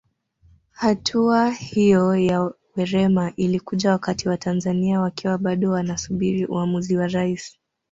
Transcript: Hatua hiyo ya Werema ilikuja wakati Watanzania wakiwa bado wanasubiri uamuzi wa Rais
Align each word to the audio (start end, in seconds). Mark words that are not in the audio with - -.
Hatua 0.71 1.49
hiyo 1.51 2.15
ya 2.15 2.51
Werema 2.75 3.33
ilikuja 3.35 3.91
wakati 3.91 4.29
Watanzania 4.29 5.01
wakiwa 5.01 5.37
bado 5.37 5.71
wanasubiri 5.71 6.45
uamuzi 6.45 6.97
wa 6.97 7.07
Rais 7.07 7.57